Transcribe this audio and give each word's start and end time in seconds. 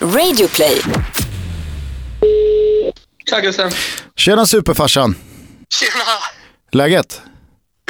Radioplay. 0.00 0.82
Tja 3.30 3.40
Gusten. 3.40 3.70
Tjena 4.16 4.46
superfarsan. 4.46 5.14
Tjena. 5.70 6.04
Läget? 6.72 7.22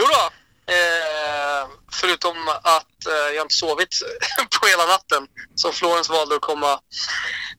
Jo 0.00 0.04
då. 0.06 0.24
Eh, 0.72 1.68
förutom 1.92 2.48
att 2.48 3.06
eh, 3.06 3.34
jag 3.36 3.44
inte 3.44 3.54
sovit 3.54 3.88
på 4.60 4.66
hela 4.66 4.86
natten. 4.86 5.26
Så 5.54 5.72
Florens 5.72 6.10
valde 6.10 6.34
att 6.34 6.40
komma 6.40 6.72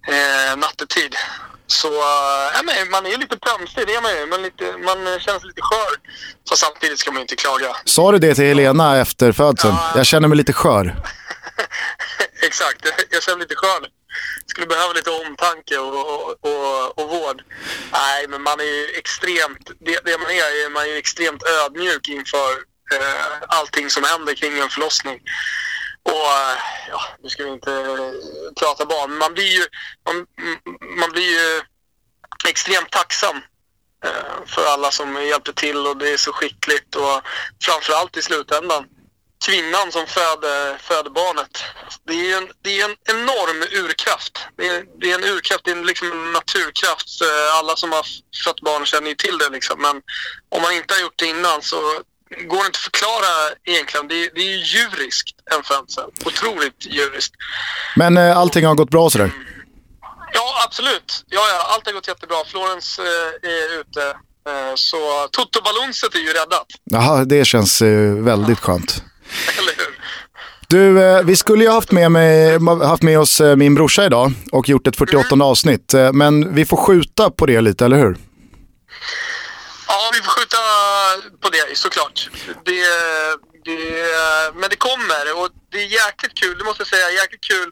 eh, 0.07 0.57
nattetid. 0.57 1.15
Så 1.67 1.87
eh, 1.87 2.63
men 2.63 2.89
man 2.91 3.05
är 3.05 3.09
ju 3.09 3.17
lite 3.17 3.37
pömsig, 3.37 3.87
det 3.87 3.95
är 3.95 4.01
man 4.01 4.11
ju. 4.17 4.25
Man, 4.25 4.41
lite, 4.41 4.63
man 4.77 5.19
känner 5.19 5.39
sig 5.39 5.47
lite 5.47 5.61
skör. 5.61 5.91
Fast 6.49 6.61
samtidigt 6.61 6.99
ska 6.99 7.11
man 7.11 7.17
ju 7.17 7.21
inte 7.21 7.35
klaga. 7.35 7.75
Sa 7.85 8.11
du 8.11 8.17
det 8.17 8.35
till 8.35 8.45
Helena 8.45 8.97
efter 8.97 9.31
födseln? 9.31 9.73
Ja. 9.77 9.91
Jag 9.95 10.05
känner 10.05 10.27
mig 10.27 10.37
lite 10.37 10.53
skör. 10.53 10.95
Exakt, 12.41 12.85
jag 13.09 13.23
känner 13.23 13.37
mig 13.37 13.45
lite 13.47 13.55
skör. 13.55 13.98
Skulle 14.45 14.67
behöva 14.67 14.93
lite 14.93 15.11
omtanke 15.11 15.77
och, 15.77 15.95
och, 15.95 16.37
och, 16.41 16.99
och 16.99 17.09
vård. 17.09 17.43
Nej, 17.91 18.27
men 18.27 18.41
man 18.41 18.59
är 18.59 18.63
ju 18.63 18.85
extremt, 18.85 19.71
det, 19.79 19.99
det 20.05 20.17
man 20.17 20.31
är, 20.31 20.65
är 20.65 20.69
man 20.69 20.83
är 20.83 20.87
ju 20.87 20.97
extremt 20.97 21.43
ödmjuk 21.43 22.09
inför 22.09 22.51
eh, 22.93 23.41
allting 23.47 23.89
som 23.89 24.03
händer 24.03 24.33
kring 24.33 24.59
en 24.59 24.69
förlossning. 24.69 25.19
Och 26.03 26.13
eh, 26.13 26.57
ja, 26.89 27.01
nu 27.23 27.29
ska 27.29 27.43
vi 27.43 27.49
inte 27.49 27.73
eh, 27.73 28.11
prata 28.59 28.85
barn, 28.85 29.09
men 29.09 29.19
man 29.19 29.33
blir 29.33 29.47
ju, 29.57 29.65
man, 30.05 30.25
man 30.99 31.11
blir 31.11 31.31
ju 31.31 31.61
extremt 32.47 32.91
tacksam 32.91 33.37
eh, 34.05 34.45
för 34.45 34.65
alla 34.65 34.91
som 34.91 35.25
hjälpte 35.25 35.53
till 35.53 35.87
och 35.87 35.97
det 35.97 36.09
är 36.09 36.17
så 36.17 36.31
skickligt 36.31 36.95
och 36.95 37.21
framförallt 37.63 38.17
i 38.17 38.21
slutändan 38.21 38.85
kvinnan 39.45 39.91
som 39.91 40.07
föder, 40.07 40.77
föder 40.77 41.09
barnet. 41.09 41.63
Det 42.07 42.31
är 42.31 42.37
en, 42.37 42.47
det 42.63 42.81
är 42.81 42.85
en 42.89 42.95
enorm 43.15 43.83
urkraft. 43.85 44.39
Det 44.57 44.67
är, 44.67 44.83
det 45.01 45.11
är 45.11 45.15
en 45.15 45.23
urkraft, 45.23 45.65
det 45.65 45.71
är 45.71 45.83
liksom 45.83 46.11
en 46.11 46.31
naturkraft. 46.31 47.21
Eh, 47.21 47.57
Alla 47.59 47.75
som 47.75 47.91
har 47.91 48.05
fött 48.45 48.61
barn 48.61 48.85
känner 48.85 49.09
ju 49.09 49.15
till 49.15 49.37
det 49.37 49.49
liksom. 49.49 49.81
Men 49.81 50.01
om 50.49 50.61
man 50.61 50.73
inte 50.73 50.93
har 50.93 51.01
gjort 51.01 51.17
det 51.19 51.25
innan 51.25 51.61
så 51.61 51.75
går 52.51 52.57
det 52.57 52.65
inte 52.65 52.77
att 52.77 52.89
förklara 52.91 53.31
egentligen. 53.65 54.07
Det 54.07 54.15
är, 54.25 54.29
det 54.35 54.41
är 54.41 54.51
ju 54.57 54.57
djuriskt 54.63 55.35
en 55.51 55.63
födsel. 55.63 56.09
Otroligt 56.25 56.85
djuriskt. 56.85 57.33
Men 57.95 58.17
eh, 58.17 58.37
allting 58.37 58.65
har 58.65 58.75
gått 58.75 58.89
bra 58.89 59.09
sådär? 59.09 59.31
Ja, 60.33 60.63
absolut. 60.65 61.25
Ja, 61.29 61.41
ja, 61.49 61.73
allt 61.73 61.85
har 61.85 61.93
gått 61.93 62.07
jättebra. 62.07 62.37
Florens 62.47 62.99
eh, 62.99 63.49
är 63.49 63.79
ute. 63.81 64.03
Eh, 64.49 64.73
så 64.75 65.27
Toto 65.31 65.61
Balunset 65.61 66.15
är 66.15 66.19
ju 66.19 66.33
räddat. 66.33 66.67
Jaha, 66.83 67.25
det 67.25 67.45
känns 67.45 67.81
eh, 67.81 68.13
väldigt 68.13 68.59
skönt. 68.59 69.03
Eller 69.57 69.73
hur? 69.77 69.99
Du, 70.69 71.03
eh, 71.03 71.21
vi 71.23 71.35
skulle 71.35 71.63
ju 71.63 71.69
haft 71.69 71.91
med, 71.91 72.11
mig, 72.11 72.59
haft 72.83 73.03
med 73.03 73.19
oss 73.19 73.41
eh, 73.41 73.55
min 73.55 73.75
brorsa 73.75 74.05
idag 74.05 74.31
och 74.51 74.69
gjort 74.69 74.87
ett 74.87 74.95
48 74.95 75.43
avsnitt. 75.43 75.93
Eh, 75.93 76.13
men 76.13 76.55
vi 76.55 76.65
får 76.65 76.77
skjuta 76.77 77.29
på 77.29 77.45
det 77.45 77.61
lite, 77.61 77.85
eller 77.85 77.97
hur? 77.97 78.17
Ja, 79.87 80.11
vi 80.13 80.21
får 80.21 80.31
skjuta 80.31 80.57
på 81.41 81.49
det 81.49 81.77
såklart. 81.77 82.29
Det, 82.65 82.81
det, 83.65 83.79
men 84.55 84.69
det 84.69 84.75
kommer 84.75 85.23
och 85.39 85.49
det 85.71 85.77
är 85.77 85.87
jäkligt 86.05 86.33
kul, 86.41 86.57
det 86.57 86.63
måste 86.63 86.81
jag 86.81 86.87
säga, 86.87 87.11
jäkligt 87.11 87.43
kul 87.43 87.71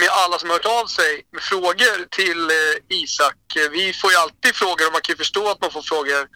med 0.00 0.08
alla 0.24 0.38
som 0.38 0.48
har 0.48 0.56
hört 0.56 0.82
av 0.82 0.86
sig 0.86 1.22
med 1.32 1.42
frågor 1.42 2.08
till 2.10 2.50
Isak. 2.88 3.36
Vi 3.72 3.92
får 3.92 4.10
ju 4.10 4.16
alltid 4.16 4.54
frågor 4.54 4.86
och 4.86 4.92
man 4.92 5.00
kan 5.00 5.12
ju 5.12 5.16
förstå 5.16 5.50
att 5.50 5.60
man 5.60 5.70
får 5.70 5.82
frågor 5.82 6.26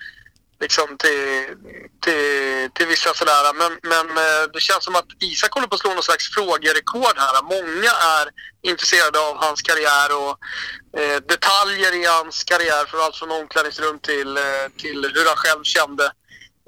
liksom 0.65 0.89
till, 1.05 1.27
till, 2.05 2.27
till 2.77 2.89
vissa 2.95 3.11
sådär. 3.21 3.45
Men, 3.61 3.73
men 3.93 4.07
eh, 4.25 4.43
det 4.55 4.63
känns 4.69 4.85
som 4.89 4.97
att 5.01 5.11
Isak 5.31 5.53
håller 5.55 5.69
på 5.69 5.75
att 5.75 5.85
slå 5.85 5.95
någon 5.95 6.09
slags 6.11 6.27
frågerekord 6.37 7.17
här. 7.25 7.35
Många 7.57 7.93
är 8.17 8.25
intresserade 8.71 9.19
av 9.29 9.35
hans 9.45 9.61
karriär 9.69 10.09
och 10.21 10.35
eh, 11.01 11.19
detaljer 11.33 11.93
i 12.01 12.03
hans 12.17 12.37
karriär. 12.51 12.83
Från 12.89 13.01
allt 13.05 13.17
från 13.21 13.31
omklädningsrum 13.41 13.99
till, 14.11 14.31
eh, 14.37 14.65
till 14.83 14.99
hur 15.15 15.27
han 15.31 15.41
själv 15.45 15.63
kände 15.77 16.05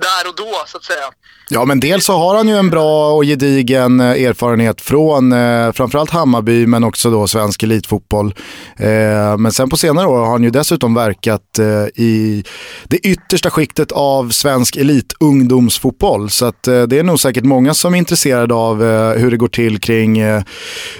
där 0.03 0.28
och 0.28 0.37
då 0.37 0.65
så 0.66 0.76
att 0.76 0.84
säga. 0.84 1.11
Ja, 1.49 1.65
men 1.65 1.81
dels 1.81 2.05
så 2.05 2.12
har 2.12 2.37
han 2.37 2.49
ju 2.49 2.56
en 2.56 2.71
bra 2.71 3.12
och 3.12 3.25
gedigen 3.25 4.00
eh, 4.00 4.25
erfarenhet 4.26 4.81
från 4.81 5.32
eh, 5.32 5.72
framförallt 5.72 6.11
Hammarby 6.11 6.66
men 6.66 6.84
också 6.84 7.11
då 7.11 7.26
svensk 7.26 7.62
elitfotboll. 7.62 8.34
Eh, 8.77 9.37
men 9.39 9.53
sen 9.53 9.69
på 9.69 9.77
senare 9.77 10.07
år 10.07 10.19
har 10.19 10.31
han 10.31 10.43
ju 10.43 10.51
dessutom 10.51 10.95
verkat 10.95 11.59
eh, 11.59 12.03
i 12.03 12.45
det 12.85 12.97
yttersta 12.97 13.51
skiktet 13.51 13.93
av 13.93 14.31
svensk 14.31 14.77
elitungdomsfotboll. 14.77 16.31
Så 16.31 16.47
att, 16.47 16.69
eh, 16.69 16.83
det 16.83 16.99
är 16.99 17.03
nog 17.03 17.21
säkert 17.21 17.45
många 17.45 17.75
som 17.75 17.95
är 17.95 17.99
intresserade 17.99 18.55
av 18.55 18.85
eh, 18.85 19.11
hur 19.11 19.31
det 19.31 19.37
går 19.37 19.49
till 19.49 19.81
kring 19.81 20.19
eh, 20.19 20.43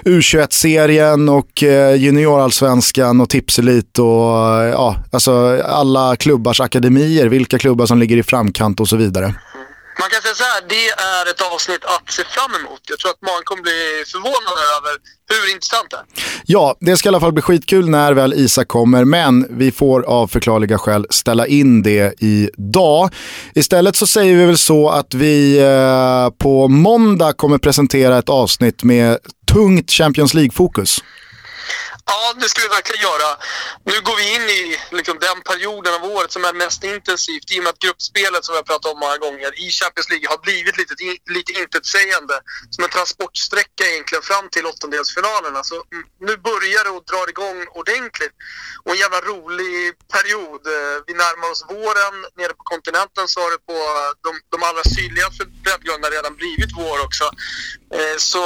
U21-serien 0.05 1.29
och 1.29 1.63
eh, 1.63 1.95
juniorallsvenskan 1.95 3.21
och 3.21 3.29
tipselit 3.29 3.99
och 3.99 4.63
eh, 4.63 4.71
ja, 4.71 4.97
alltså 5.11 5.63
alla 5.65 6.17
klubbars 6.17 6.61
akademier, 6.61 7.27
vilka 7.27 7.59
klubbar 7.59 7.87
som 7.87 7.99
ligger 7.99 8.17
i 8.17 8.23
framkant 8.23 8.81
och 8.81 8.89
så 8.89 8.97
vidare. 8.97 9.35
Man 10.01 10.09
kan 10.11 10.23
säga 10.23 10.35
så 10.35 10.45
här, 10.45 10.61
det 10.69 10.87
är 10.89 11.31
ett 11.31 11.41
avsnitt 11.55 11.85
att 11.85 12.13
se 12.13 12.25
fram 12.25 12.53
emot. 12.61 12.81
Jag 12.89 12.99
tror 12.99 13.11
att 13.11 13.23
många 13.23 13.43
kommer 13.45 13.63
bli 13.63 14.05
förvånade 14.13 14.63
över 14.77 14.93
hur 15.31 15.53
intressant 15.55 15.91
det 15.91 15.97
är. 15.97 16.05
Ja, 16.47 16.77
det 16.81 16.97
ska 16.97 17.09
i 17.09 17.11
alla 17.11 17.21
fall 17.21 17.33
bli 17.33 17.43
skitkul 17.43 17.89
när 17.89 18.13
väl 18.13 18.35
Isak 18.35 18.69
kommer, 18.69 19.05
men 19.05 19.59
vi 19.59 19.73
får 19.73 20.03
av 20.03 20.27
förklarliga 20.29 20.79
skäl 20.79 21.07
ställa 21.11 21.47
in 21.47 21.83
det 21.83 22.23
idag. 22.23 23.11
Istället 23.55 23.97
så 23.97 24.07
säger 24.07 24.37
vi 24.37 24.45
väl 24.47 24.59
så 24.59 24.89
att 24.89 25.15
vi 25.15 25.59
eh, 25.59 26.31
på 26.39 26.69
måndag 26.69 27.33
kommer 27.33 27.59
presentera 27.59 28.19
ett 28.19 28.29
avsnitt 28.29 28.83
med 28.83 29.19
tungt 29.53 29.91
Champions 29.91 30.35
League-fokus. 30.35 31.01
Ja, 32.07 32.35
det 32.41 32.49
ska 32.49 32.63
vi 32.63 32.69
verkligen 32.69 33.03
göra. 33.03 33.29
Nu 33.85 34.01
går 34.01 34.17
vi 34.17 34.35
in 34.37 34.47
i 34.61 34.63
liksom, 34.99 35.19
den 35.19 35.39
perioden 35.51 35.95
av 35.95 36.05
året 36.05 36.33
som 36.33 36.45
är 36.45 36.53
mest 36.53 36.85
intensivt 36.85 37.53
i 37.53 37.59
och 37.59 37.65
med 37.65 37.71
att 37.71 37.85
gruppspelet 37.85 38.45
som 38.45 38.53
vi 38.53 38.57
har 38.57 38.69
pratat 38.73 38.93
om 38.93 38.99
många 38.99 39.19
gånger 39.19 39.51
i 39.65 39.67
Champions 39.71 40.09
League 40.11 40.29
har 40.33 40.39
blivit 40.47 40.77
lite, 40.81 40.95
lite 41.37 41.53
intetsägande. 41.63 42.35
Som 42.71 42.85
en 42.85 42.91
transportsträcka 42.91 43.85
egentligen 43.93 44.23
fram 44.31 44.47
till 44.49 44.67
åttondelsfinalerna. 44.67 45.61
Så 45.71 45.77
nu 46.27 46.37
börjar 46.49 46.85
det 46.85 46.93
och 46.97 47.05
drar 47.11 47.29
igång 47.35 47.59
ordentligt. 47.81 48.35
Och 48.85 48.93
en 48.95 49.03
jävla 49.05 49.21
rolig 49.21 49.79
period. 50.15 50.63
Eh, 50.77 50.97
vi 51.07 51.13
närmar 51.25 51.49
oss 51.53 51.65
våren. 51.75 52.15
Nere 52.39 52.55
på 52.61 52.65
kontinenten 52.73 53.29
så 53.29 53.41
har 53.45 53.51
det 53.55 53.63
på 53.71 53.79
eh, 53.99 54.11
de, 54.27 54.31
de 54.55 54.59
allra 54.69 54.85
sydligaste 54.97 55.43
breddgraderna 55.65 56.09
redan 56.17 56.35
blivit 56.41 56.73
vår 56.81 56.99
också. 57.07 57.27
Eh, 57.99 58.17
så 58.31 58.45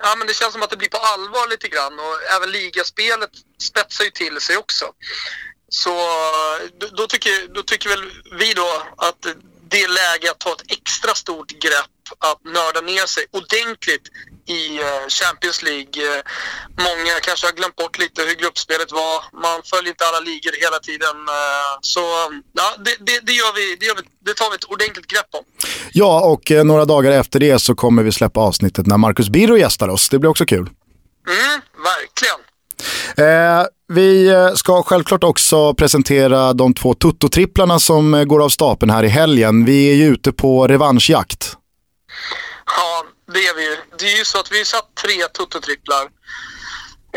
ja, 0.00 0.14
men 0.18 0.26
det 0.26 0.34
känns 0.34 0.52
som 0.52 0.62
att 0.62 0.70
det 0.70 0.76
blir 0.76 0.88
på 0.88 0.98
allvar 0.98 1.48
lite 1.48 1.68
grann 1.68 1.98
och 1.98 2.22
även 2.36 2.50
ligaspelet 2.50 3.30
spetsar 3.58 4.04
ju 4.04 4.10
till 4.10 4.40
sig 4.40 4.56
också. 4.56 4.92
Så 5.68 5.90
då, 6.78 6.86
då, 6.86 7.06
tycker, 7.06 7.54
då 7.54 7.62
tycker 7.62 7.88
väl 7.88 8.12
vi 8.38 8.54
då 8.54 8.82
att 8.96 9.26
det 9.68 9.82
är 9.82 9.88
läge 9.88 10.30
att 10.30 10.38
ta 10.38 10.52
ett 10.52 10.70
extra 11.04 11.14
stort 11.14 11.50
grepp 11.50 11.94
att 12.18 12.44
nörda 12.44 12.80
ner 12.80 13.06
sig 13.06 13.24
ordentligt 13.32 14.06
i 14.48 14.78
eh, 14.80 15.08
Champions 15.08 15.62
League. 15.62 15.96
Eh, 16.08 16.22
Många 16.86 17.14
kanske 17.22 17.46
har 17.46 17.52
glömt 17.52 17.76
bort 17.76 17.98
lite 17.98 18.22
hur 18.22 18.34
gruppspelet 18.34 18.92
var. 18.92 19.40
Man 19.42 19.62
följer 19.64 19.90
inte 19.90 20.04
alla 20.06 20.20
ligor 20.20 20.52
hela 20.64 20.78
tiden. 20.78 21.16
eh, 21.28 21.72
Så 21.80 22.00
ja, 22.52 22.74
det, 22.84 22.96
det, 23.00 23.20
det, 23.26 23.32
gör 23.32 23.52
vi, 23.54 23.76
det, 23.80 23.86
gör 23.86 23.94
vi, 23.94 24.02
det 24.26 24.34
tar 24.34 24.50
vi 24.50 24.56
ett 24.56 24.64
ordentligt 24.64 25.06
grepp 25.06 25.28
om. 25.32 25.44
Ja, 25.92 26.20
och 26.32 26.50
några 26.66 26.84
dagar 26.84 27.12
efter 27.12 27.40
det 27.40 27.58
så 27.58 27.74
kommer 27.74 28.02
vi 28.02 28.12
släppa 28.12 28.40
avsnittet 28.40 28.86
när 28.86 28.96
Marcus 28.98 29.28
Birro 29.28 29.56
gästar 29.56 29.88
oss. 29.88 30.08
Det 30.08 30.18
blir 30.18 30.30
också 30.30 30.44
kul. 30.46 30.66
Mm, 31.28 31.60
verkligen. 31.90 32.40
Eh, 33.16 33.66
vi 33.88 34.28
eh, 34.28 34.54
ska 34.54 34.82
självklart 34.82 35.24
också 35.24 35.74
presentera 35.74 36.52
de 36.52 36.74
två 36.74 36.94
tuttotripplarna 36.94 37.78
som 37.78 38.14
eh, 38.14 38.24
går 38.24 38.44
av 38.44 38.48
stapeln 38.48 38.90
här 38.90 39.02
i 39.04 39.08
helgen. 39.08 39.64
Vi 39.64 39.90
är 39.90 39.94
ju 39.94 40.06
ute 40.06 40.32
på 40.32 40.66
revanschjakt. 40.66 41.56
Ja, 42.66 43.04
det 43.32 43.46
är 43.46 43.54
vi 43.56 43.64
ju. 43.64 43.76
Det 43.98 44.04
är 44.12 44.18
ju 44.18 44.24
så 44.24 44.40
att 44.40 44.52
vi 44.52 44.58
har 44.58 44.64
satt 44.64 44.94
tre 44.94 45.28
tuttotripplar. 45.38 46.08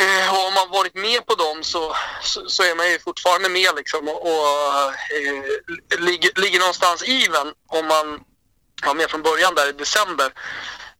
Eh, 0.03 0.33
och 0.33 0.47
om 0.47 0.53
man 0.53 0.69
varit 0.69 0.95
med 0.95 1.25
på 1.25 1.35
dem 1.35 1.63
så, 1.63 1.95
så, 2.23 2.49
så 2.49 2.63
är 2.63 2.75
man 2.75 2.91
ju 2.91 2.99
fortfarande 2.99 3.49
med 3.49 3.69
liksom 3.75 4.07
och, 4.07 4.21
och 4.21 4.43
eh, 5.17 5.99
ligger, 5.99 6.41
ligger 6.41 6.59
någonstans 6.59 7.03
even 7.03 7.47
om 7.67 7.87
man 7.87 8.19
var 8.85 8.95
med 8.95 9.09
från 9.09 9.21
början 9.21 9.55
där 9.55 9.69
i 9.69 9.71
december. 9.71 10.29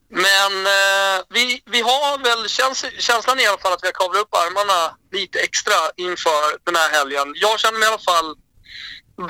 Men 0.09 0.53
eh, 0.65 1.17
vi, 1.29 1.61
vi 1.65 1.81
har 1.81 2.17
väl 2.23 2.49
käns 2.49 2.85
känslan 2.99 3.39
i 3.39 3.47
alla 3.47 3.57
fall 3.57 3.73
att 3.73 3.83
vi 3.83 3.87
har 3.87 3.93
kavlat 3.93 4.21
upp 4.21 4.33
armarna 4.35 4.97
lite 5.11 5.39
extra 5.39 5.79
inför 5.95 6.43
den 6.65 6.75
här 6.75 6.89
helgen. 6.97 7.33
Jag 7.35 7.59
känner 7.59 7.79
mig 7.79 7.87
i 7.87 7.91
alla 7.91 8.07
fall 8.11 8.35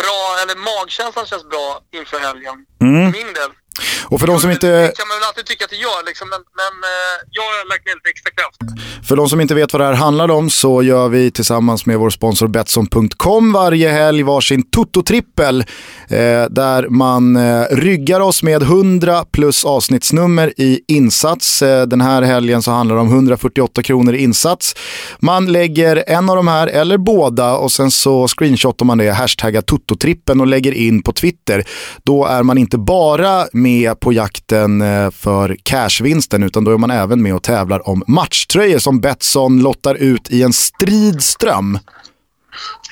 bra, 0.01 0.37
eller 0.41 0.55
magkänslan 0.55 1.25
känns 1.25 1.49
bra 1.49 1.81
inför 1.91 2.19
helgen. 2.19 2.55
Mm. 2.81 3.11
För 3.11 3.19
min 3.19 3.33
del. 3.33 3.51
Och 4.05 4.19
för 4.19 4.27
de 4.27 4.39
som 4.39 4.51
inte... 4.51 4.67
Det 4.67 4.97
kan 4.97 5.07
man 5.07 5.17
väl 5.17 5.27
alltid 5.27 5.45
tycka 5.45 5.65
att 5.65 5.71
gör, 5.77 6.05
liksom, 6.05 6.29
men, 6.29 6.39
men 6.61 6.73
eh, 6.91 7.15
jag 7.31 7.43
har 7.43 7.69
lagt 7.69 7.85
ner 7.85 7.95
lite 7.95 8.09
extra 8.09 8.31
kraft. 8.31 8.59
För 9.07 9.15
de 9.15 9.29
som 9.29 9.41
inte 9.41 9.55
vet 9.55 9.73
vad 9.73 9.81
det 9.81 9.85
här 9.85 9.93
handlar 9.93 10.31
om 10.31 10.49
så 10.49 10.83
gör 10.83 11.09
vi 11.09 11.31
tillsammans 11.31 11.85
med 11.85 11.99
vår 11.99 12.09
sponsor 12.09 12.47
Betsson.com 12.47 13.53
varje 13.53 13.89
helg 13.89 14.23
varsin 14.23 14.63
Toto-trippel 14.63 15.59
eh, 16.09 16.45
där 16.49 16.89
man 16.89 17.35
eh, 17.35 17.65
ryggar 17.71 18.19
oss 18.19 18.43
med 18.43 18.61
100 18.61 19.25
plus 19.31 19.65
avsnittsnummer 19.65 20.53
i 20.57 20.79
insats. 20.87 21.61
Eh, 21.61 21.87
den 21.87 22.01
här 22.01 22.21
helgen 22.21 22.61
så 22.61 22.71
handlar 22.71 22.95
det 22.95 23.01
om 23.01 23.07
148 23.07 23.83
kronor 23.83 24.15
i 24.15 24.23
insats. 24.23 24.75
Man 25.19 25.51
lägger 25.51 26.03
en 26.07 26.29
av 26.29 26.35
de 26.35 26.47
här 26.47 26.67
eller 26.67 26.97
båda 26.97 27.57
och 27.57 27.71
sen 27.71 27.91
så 27.91 28.27
screenshotar 28.27 28.85
man 28.85 28.97
det, 28.97 29.11
hashtaggar 29.11 29.61
Toto-trippen 29.61 30.41
och 30.41 30.47
lägger 30.47 30.71
in 30.71 31.01
på 31.03 31.13
Twitter. 31.13 31.67
Då 32.03 32.25
är 32.25 32.43
man 32.43 32.57
inte 32.57 32.77
bara 32.77 33.45
med 33.53 33.66
med 33.67 33.99
på 33.99 34.13
jakten 34.13 34.81
eh, 34.81 35.11
för 35.11 35.57
cashvinsten 35.63 36.43
utan 36.43 36.63
då 36.63 36.71
är 36.71 36.77
man 36.77 36.91
även 36.91 37.21
med 37.21 37.35
och 37.35 37.43
tävlar 37.43 37.89
om 37.89 38.03
matchtröjor 38.07 38.79
som 38.79 39.01
Betsson 39.01 39.59
lottar 39.59 39.95
ut 39.95 40.29
i 40.29 40.43
en 40.43 40.53
stridström. 40.53 41.79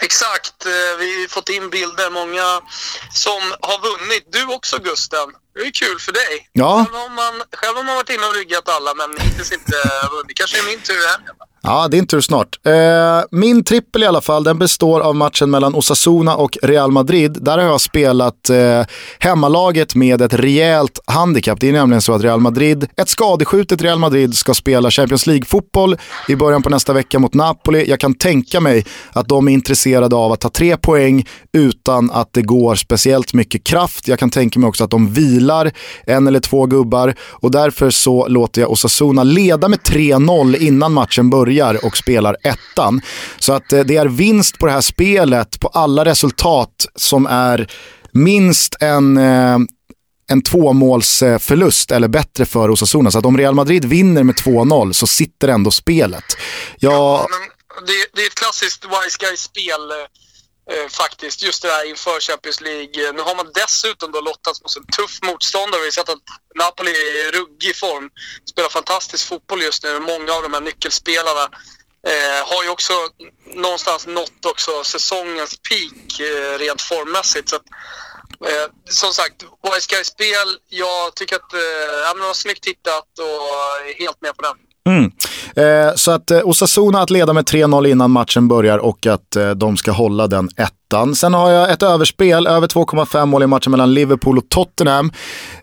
Exakt, 0.02 0.66
eh, 0.66 0.72
vi 1.00 1.22
har 1.22 1.28
fått 1.28 1.50
in 1.50 1.70
bilder, 1.70 2.10
många 2.22 2.48
som 3.26 3.42
har 3.70 3.80
vunnit. 3.90 4.26
Du 4.38 4.45
också 4.56 4.76
Gusten, 4.88 5.30
det 5.54 5.62
är 5.70 5.72
kul 5.84 6.00
för 6.06 6.14
dig. 6.22 6.34
Ja. 6.54 6.74
Själv 6.86 6.96
har 7.04 7.10
man, 7.22 7.34
själv 7.60 7.76
har 7.78 7.84
man 7.84 7.96
varit 7.96 8.10
inne 8.16 8.26
och 8.30 8.36
ryggat 8.36 8.70
alla 8.76 8.92
men 9.00 9.10
hittills 9.26 9.52
inte 9.60 9.78
vunnit. 10.12 10.38
Kanske 10.40 10.58
är 10.62 10.66
min 10.72 10.82
tur 10.90 11.02
helgen. 11.12 11.36
Ja, 11.68 11.88
din 11.88 12.08
tur 12.08 12.22
snart. 12.22 12.60
Eh, 12.66 13.24
min 13.32 13.64
trippel 13.64 14.04
i 14.04 14.06
alla 14.06 14.22
fall, 14.22 14.44
den 14.44 14.60
består 14.60 15.02
av 15.02 15.16
matchen 15.16 15.50
mellan 15.50 15.76
Osasuna 15.76 16.36
och 16.36 16.58
Real 16.62 16.92
Madrid. 16.92 17.38
Där 17.42 17.58
har 17.58 17.66
jag 17.66 17.82
spelat 17.82 18.50
eh, 18.50 18.86
hemmalaget 19.20 19.96
med 19.96 20.22
ett 20.22 20.34
rejält 20.34 21.00
handikapp. 21.06 21.60
Det 21.60 21.70
är 21.70 21.74
nämligen 21.74 22.02
så 22.02 22.14
att 22.14 22.22
Real 22.22 22.40
Madrid, 22.40 22.88
ett 22.98 23.10
skadeskjutet 23.10 23.82
Real 23.82 24.00
Madrid 24.00 24.38
ska 24.38 24.54
spela 24.54 24.92
Champions 24.92 25.28
League-fotboll 25.28 25.98
i 26.28 26.36
början 26.36 26.62
på 26.62 26.70
nästa 26.70 26.94
vecka 26.94 27.20
mot 27.20 27.34
Napoli. 27.34 27.90
Jag 27.90 28.00
kan 28.00 28.14
tänka 28.14 28.60
mig 28.60 28.86
att 29.12 29.28
de 29.28 29.48
är 29.48 29.52
intresserade 29.52 30.16
av 30.16 30.32
att 30.32 30.40
ta 30.40 30.50
tre 30.50 30.78
poäng 30.78 31.28
utan 31.54 32.12
att 32.12 32.30
det 32.34 32.42
går 32.42 32.76
speciellt 32.76 33.34
mycket 33.34 33.64
kraft. 33.64 34.08
Jag 34.08 34.20
kan 34.20 34.30
tänka 34.30 34.45
tänker 34.46 34.60
mig 34.60 34.68
också 34.68 34.84
att 34.84 34.92
de 34.92 35.14
vilar 35.14 35.72
en 36.08 36.28
eller 36.28 36.40
två 36.40 36.66
gubbar 36.66 37.16
och 37.20 37.52
därför 37.52 37.90
så 37.90 38.28
låter 38.28 38.62
jag 38.62 38.72
Osasuna 38.72 39.24
leda 39.24 39.68
med 39.68 39.80
3-0 39.80 40.58
innan 40.58 40.94
matchen 40.94 41.30
börjar 41.30 41.86
och 41.86 41.98
spelar 41.98 42.38
ettan. 42.44 43.02
Så 43.40 43.54
att 43.54 43.74
eh, 43.74 43.80
det 43.80 43.98
är 43.98 44.06
vinst 44.06 44.58
på 44.58 44.66
det 44.66 44.72
här 44.72 44.82
spelet 44.82 45.60
på 45.60 45.68
alla 45.68 46.06
resultat 46.06 46.86
som 46.96 47.26
är 47.26 47.68
minst 48.12 48.76
en 48.82 49.18
eh, 49.18 49.58
en 50.28 50.42
tvåmålsförlust 50.42 51.92
eller 51.92 52.08
bättre 52.08 52.46
för 52.46 52.70
Osasuna. 52.70 53.12
Så 53.12 53.20
att 53.20 53.26
om 53.26 53.38
Real 53.38 53.56
Madrid 53.56 53.86
vinner 53.86 54.24
med 54.24 54.36
2-0 54.36 54.94
så 54.94 55.08
sitter 55.08 55.48
ändå 55.48 55.72
spelet. 55.72 56.24
Jag... 56.80 56.94
Ja, 56.94 57.28
det, 57.88 57.94
det, 58.16 58.22
är 58.22 58.28
ett 58.28 58.36
klassiskt 58.36 58.86
Wise 58.86 59.18
Guy-spel 59.20 59.92
eh, 59.92 60.25
eh, 60.72 60.90
faktiskt, 60.90 61.42
just 61.44 61.62
det 61.62 61.68
där 61.68 61.90
inför 61.90 62.20
Champions 62.20 62.62
League. 62.62 63.12
Nu 63.12 63.22
har 63.22 63.36
man 63.36 63.52
dessutom 63.54 64.12
då 64.12 64.22
lottats 64.22 64.62
mot 64.62 64.76
en 64.76 64.86
tuff 64.86 65.20
motståndare. 65.24 65.82
Vi 65.82 65.88
har 65.88 65.92
sett 65.92 66.10
att 66.10 66.28
Napoli 66.56 66.92
är 66.92 67.28
i 67.28 67.32
ruggig 67.32 67.76
form, 67.76 68.10
spelar 68.50 68.70
fantastisk 68.70 69.28
fotboll 69.28 69.62
just 69.62 69.84
nu. 69.84 70.00
Många 70.00 70.34
av 70.34 70.42
de 70.42 70.54
här 70.54 70.62
nyckelspelarna 70.62 71.44
eh, 72.08 72.48
har 72.48 72.64
ju 72.64 72.70
också 72.70 72.94
någonstans 73.46 74.08
nått 74.08 74.46
också 74.46 74.84
säsongens 74.84 75.60
peak 75.70 76.20
eh, 76.20 76.58
rent 76.58 76.82
formmässigt. 76.82 77.50
Så 77.50 77.56
att, 77.56 77.66
eh, 78.50 78.68
som 78.90 79.14
sagt, 79.14 79.44
Wise 79.44 80.04
spel 80.04 80.60
jag 80.70 81.16
tycker 81.16 81.36
att 81.36 81.54
eh, 81.54 82.16
det 82.16 82.22
var 82.22 82.34
snyggt 82.34 82.68
hittat 82.68 83.20
och 83.20 83.26
är 83.26 84.00
helt 84.00 84.22
med 84.22 84.36
på 84.36 84.42
den. 84.42 84.65
Mm. 84.90 85.12
Eh, 85.56 85.96
så 85.96 86.12
att 86.12 86.32
eh, 86.32 86.40
Osasuna 86.44 87.02
att 87.02 87.10
leda 87.10 87.34
med 87.34 87.46
3-0 87.46 87.88
innan 87.88 88.12
matchen 88.12 88.48
börjar 88.48 88.78
och 88.78 89.06
att 89.06 89.36
eh, 89.36 89.50
de 89.50 89.78
ska 89.78 89.92
hålla 89.92 90.28
den 90.28 90.50
ettan. 90.86 91.16
Sen 91.16 91.34
har 91.34 91.52
jag 91.52 91.72
ett 91.72 91.84
överspel, 91.84 92.48
över 92.48 92.68
2,5 92.68 93.26
mål 93.26 93.44
i 93.44 93.48
matchen 93.48 93.72
mellan 93.72 93.94
Liverpool 93.94 94.38
och 94.38 94.50
Tottenham. 94.50 95.12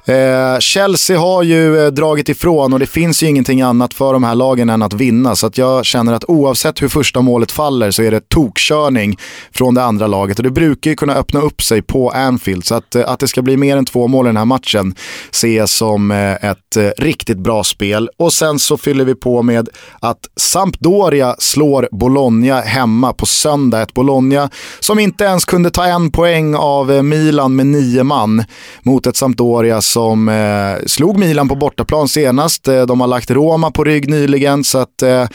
Eh, 0.04 0.58
Chelsea 0.58 1.19
har 1.19 1.42
ju 1.42 1.84
eh, 1.84 1.92
dragit 1.92 2.28
ifrån 2.28 2.72
och 2.72 2.78
det 2.78 2.86
finns 2.86 3.22
ju 3.22 3.26
ingenting 3.26 3.62
annat 3.62 3.94
för 3.94 4.12
de 4.12 4.24
här 4.24 4.34
lagen 4.34 4.70
än 4.70 4.82
att 4.82 4.92
vinna. 4.92 5.36
Så 5.36 5.46
att 5.46 5.58
jag 5.58 5.84
känner 5.84 6.12
att 6.12 6.24
oavsett 6.24 6.82
hur 6.82 6.88
första 6.88 7.20
målet 7.20 7.52
faller 7.52 7.90
så 7.90 8.02
är 8.02 8.10
det 8.10 8.28
tokkörning 8.28 9.19
från 9.52 9.74
det 9.74 9.84
andra 9.84 10.06
laget. 10.06 10.38
Och 10.38 10.42
det 10.42 10.50
brukar 10.50 10.90
ju 10.90 10.96
kunna 10.96 11.14
öppna 11.14 11.40
upp 11.40 11.62
sig 11.62 11.82
på 11.82 12.10
Anfield. 12.10 12.64
Så 12.64 12.75
att, 12.75 12.94
eh, 12.94 13.10
att 13.10 13.20
det 13.20 13.28
ska 13.28 13.42
bli 13.42 13.56
mer 13.56 13.76
än 13.76 13.84
två 13.84 14.08
mål 14.08 14.26
i 14.26 14.28
den 14.28 14.36
här 14.36 14.44
matchen 14.44 14.94
ser 15.30 15.56
jag 15.56 15.68
som 15.68 16.10
eh, 16.10 16.32
ett 16.32 16.76
riktigt 16.98 17.38
bra 17.38 17.64
spel. 17.64 18.08
Och 18.16 18.32
sen 18.32 18.58
så 18.58 18.76
fyller 18.76 19.04
vi 19.04 19.14
på 19.14 19.42
med 19.42 19.68
att 20.00 20.18
Sampdoria 20.36 21.36
slår 21.38 21.88
Bologna 21.92 22.60
hemma 22.60 23.12
på 23.12 23.26
söndag. 23.26 23.82
Ett 23.82 23.94
Bologna 23.94 24.50
som 24.80 24.98
inte 24.98 25.21
ens 25.24 25.44
kunde 25.44 25.70
ta 25.70 25.84
en 25.84 26.10
poäng 26.10 26.54
av 26.54 26.92
eh, 26.92 27.02
Milan 27.02 27.56
med 27.56 27.66
nio 27.66 28.02
man 28.02 28.44
mot 28.82 29.06
ett 29.06 29.16
Sampdoria 29.16 29.80
som 29.80 30.28
eh, 30.28 30.86
slog 30.86 31.19
Milan 31.19 31.48
på 31.48 31.54
bortaplan 31.54 32.08
senast. 32.08 32.69
Eh, 32.69 32.82
de 32.82 33.00
har 33.00 33.08
lagt 33.08 33.30
Roma 33.30 33.70
på 33.70 33.84
rygg 33.84 34.08
nyligen. 34.08 34.64
Så 34.64 34.78
att, 34.78 35.02
eh, 35.02 35.28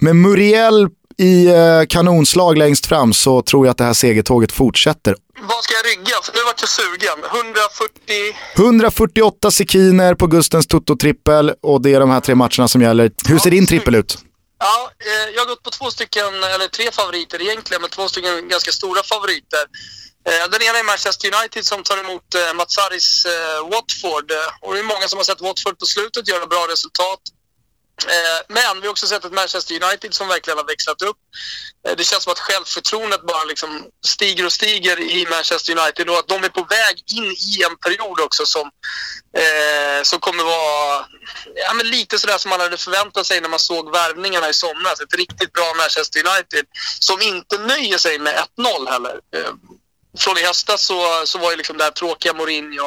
med 0.00 0.16
Muriel 0.16 0.88
i 1.18 1.46
eh, 1.46 1.82
kanonslag 1.88 2.58
längst 2.58 2.86
fram 2.86 3.12
så 3.12 3.42
tror 3.42 3.66
jag 3.66 3.70
att 3.70 3.78
det 3.78 3.84
här 3.84 3.92
segertåget 3.92 4.52
fortsätter. 4.52 5.14
Vad 5.40 5.64
ska 5.64 5.74
jag 5.74 5.86
rygga? 5.86 6.16
Nu 6.34 6.40
vart 6.46 6.60
jag 6.60 6.68
sugen. 6.68 7.18
140... 7.34 8.36
148 8.56 9.50
sekiner 9.50 10.14
på 10.14 10.26
Gustens 10.26 10.66
Toto-trippel 10.66 11.52
och 11.62 11.82
det 11.82 11.94
är 11.94 12.00
de 12.00 12.10
här 12.10 12.20
tre 12.20 12.34
matcherna 12.34 12.68
som 12.68 12.82
gäller. 12.82 13.10
Hur 13.28 13.38
ser 13.38 13.50
din 13.50 13.66
trippel 13.66 13.94
ut? 13.94 14.18
Ja, 14.58 14.90
eh, 15.06 15.34
jag 15.34 15.40
har 15.40 15.46
gått 15.46 15.62
på 15.62 15.70
två 15.70 15.90
stycken, 15.90 16.44
eller 16.44 16.68
tre 16.68 16.90
favoriter 16.92 17.42
egentligen, 17.42 17.80
men 17.80 17.90
två 17.90 18.08
stycken 18.08 18.48
ganska 18.48 18.72
stora 18.72 19.02
favoriter. 19.02 19.64
Eh, 20.28 20.50
den 20.50 20.62
ena 20.62 20.78
är 20.78 20.84
Manchester 20.84 21.34
United 21.34 21.64
som 21.66 21.82
tar 21.82 21.98
emot 21.98 22.34
eh, 22.34 22.54
Matsaris 22.54 23.24
eh, 23.24 23.68
Watford. 23.70 24.30
Eh, 24.30 24.48
och 24.60 24.74
det 24.74 24.80
är 24.80 24.84
många 24.94 25.08
som 25.08 25.16
har 25.16 25.24
sett 25.24 25.40
Watford 25.40 25.78
på 25.78 25.86
slutet 25.86 26.28
göra 26.28 26.46
bra 26.46 26.66
resultat. 26.70 27.20
Eh, 28.06 28.44
men 28.48 28.80
vi 28.80 28.86
har 28.86 28.92
också 28.92 29.06
sett 29.06 29.24
ett 29.24 29.32
Manchester 29.32 29.82
United 29.82 30.14
som 30.14 30.28
verkligen 30.28 30.58
har 30.58 30.64
växlat 30.64 31.02
upp. 31.02 31.16
Eh, 31.88 31.96
det 31.96 32.04
känns 32.04 32.22
som 32.24 32.32
att 32.32 32.38
självförtroendet 32.38 33.22
bara 33.26 33.44
liksom 33.44 33.86
stiger 34.06 34.46
och 34.46 34.52
stiger 34.52 35.00
i 35.00 35.26
Manchester 35.30 35.78
United 35.78 36.10
och 36.10 36.18
att 36.18 36.28
de 36.28 36.44
är 36.44 36.48
på 36.48 36.62
väg 36.62 37.02
in 37.16 37.24
i 37.24 37.62
en 37.62 37.76
period 37.76 38.20
också 38.20 38.46
som, 38.46 38.70
eh, 39.36 40.02
som 40.02 40.20
kommer 40.20 40.44
vara 40.44 41.06
ja, 41.54 41.74
men 41.74 41.90
lite 41.90 42.18
sådär 42.18 42.38
som 42.38 42.48
man 42.48 42.60
hade 42.60 42.76
förväntat 42.76 43.26
sig 43.26 43.40
när 43.40 43.48
man 43.48 43.58
såg 43.58 43.92
värvningarna 43.92 44.48
i 44.48 44.54
somras. 44.54 45.00
Ett 45.00 45.14
riktigt 45.14 45.52
bra 45.52 45.74
Manchester 45.76 46.20
United 46.26 46.66
som 47.00 47.22
inte 47.22 47.58
nöjer 47.58 47.98
sig 47.98 48.18
med 48.18 48.34
1-0 48.58 48.90
heller 48.90 49.20
eh, 49.36 49.52
från 50.18 50.38
i 50.38 50.44
höstas 50.44 50.86
så, 50.86 51.22
så 51.24 51.38
var 51.38 51.50
ju 51.50 51.56
liksom 51.56 51.76
det 51.76 51.84
här 51.84 51.90
tråkiga 51.90 52.32
Mourinho 52.32 52.86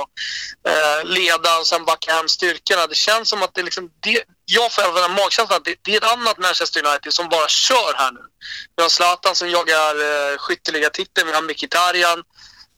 eh, 0.68 1.06
leda 1.06 1.60
och 1.60 1.68
sen 1.68 1.86
backa 1.86 2.13
hem 2.13 2.30
styrkorna. 2.30 2.88
Det 2.88 2.95
känns 2.95 3.30
som 3.30 3.44
att 3.44 3.54
det 3.54 3.63
liksom, 3.63 3.89
det, 4.00 4.24
jag 4.45 4.72
får 4.74 4.81
även 4.81 5.12
magkänslan 5.12 5.57
att 5.57 5.66
det, 5.66 5.75
det, 5.81 5.94
är 5.94 5.98
ett 5.98 6.12
annat 6.12 6.38
Manchester 6.38 6.86
United 6.86 7.13
som 7.13 7.30
bara 7.30 7.48
kör 7.48 7.94
här 7.98 8.12
nu. 8.12 8.22
Vi 8.75 8.81
har 8.83 8.89
Zlatan 8.89 9.35
som 9.35 9.50
jagar 9.50 9.95
eh, 9.95 10.38
skytteligatiteln, 10.38 11.28
vi 11.28 11.33
har 11.33 11.42
Mkhitaryan 11.42 12.23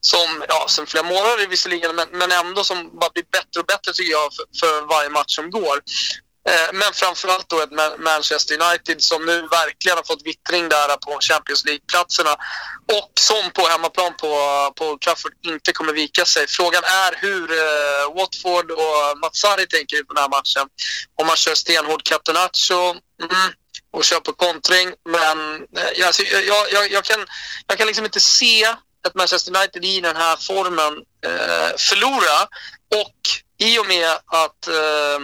som, 0.01 0.43
ja, 0.47 0.65
sen 0.69 0.85
flera 0.85 1.03
månader 1.03 1.47
visserligen, 1.47 1.95
men, 1.95 2.07
men 2.11 2.31
ändå 2.31 2.63
som 2.63 2.99
bara 2.99 3.09
blir 3.13 3.23
bättre 3.31 3.59
och 3.59 3.65
bättre 3.65 3.93
tycker 3.93 4.11
jag 4.11 4.33
för, 4.33 4.45
för 4.59 4.87
varje 4.87 5.09
match 5.09 5.35
som 5.35 5.51
går. 5.51 5.81
Eh, 6.49 6.69
men 6.73 6.93
framförallt 6.93 7.49
då 7.49 7.61
ett 7.61 7.99
Manchester 7.99 8.61
United 8.61 9.01
som 9.01 9.25
nu 9.25 9.41
verkligen 9.41 9.97
har 9.97 10.03
fått 10.03 10.25
vittring 10.25 10.69
där 10.69 10.97
på 10.97 11.17
Champions 11.21 11.65
League-platserna 11.65 12.31
och 12.93 13.11
som 13.19 13.51
på 13.51 13.67
hemmaplan 13.67 14.13
på, 14.17 14.33
på 14.75 14.97
Trafford 14.97 15.33
inte 15.45 15.71
kommer 15.71 15.93
vika 15.93 16.25
sig. 16.25 16.47
Frågan 16.47 16.83
är 16.83 17.15
hur 17.21 17.51
eh, 17.51 18.15
Watford 18.15 18.71
och 18.71 19.17
Matsari 19.21 19.67
tänker 19.67 20.03
på 20.03 20.13
den 20.13 20.21
här 20.21 20.29
matchen. 20.29 20.67
Om 21.15 21.27
man 21.27 21.35
kör 21.35 21.55
stenhård 21.55 22.03
Catenaccio 22.03 22.89
mm, 23.21 23.51
och 23.93 24.03
kör 24.03 24.19
på 24.19 24.33
kontring. 24.33 24.93
Men 25.05 25.55
eh, 25.77 26.07
alltså, 26.07 26.23
jag, 26.23 26.71
jag, 26.71 26.91
jag, 26.91 27.03
kan, 27.03 27.25
jag 27.67 27.77
kan 27.77 27.87
liksom 27.87 28.05
inte 28.05 28.19
se 28.19 28.65
att 29.07 29.15
Manchester 29.15 29.57
United 29.57 29.85
i 29.85 30.01
den 30.01 30.15
här 30.15 30.35
formen 30.35 30.93
eh, 31.25 31.71
förlora. 31.77 32.47
Och 33.01 33.19
i 33.57 33.79
och 33.79 33.87
med 33.87 34.09
att 34.25 34.67
eh, 34.67 35.19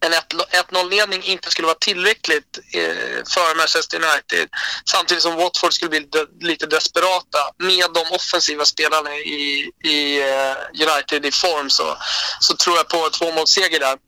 en 0.00 0.12
1-0-ledning 0.12 1.22
inte 1.22 1.50
skulle 1.50 1.66
vara 1.66 1.78
tillräckligt 1.80 2.58
eh, 2.74 3.24
för 3.34 3.56
Manchester 3.56 3.96
United 3.96 4.48
samtidigt 4.90 5.22
som 5.22 5.36
Watford 5.36 5.72
skulle 5.72 5.90
bli 5.90 6.08
lite 6.40 6.66
desperata 6.66 7.38
med 7.58 7.84
de 7.94 8.14
offensiva 8.14 8.64
spelarna 8.64 9.14
i, 9.14 9.70
i 9.84 10.20
eh, 10.20 10.56
United 10.88 11.26
i 11.26 11.32
form 11.32 11.70
så, 11.70 11.96
så 12.40 12.56
tror 12.56 12.76
jag 12.76 12.88
på 12.88 13.10
tvåmålsseger 13.10 13.80
där. 13.80 13.98